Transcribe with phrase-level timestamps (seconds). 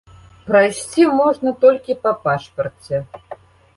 [0.45, 2.95] Прайсці можна толькі па пашпарце.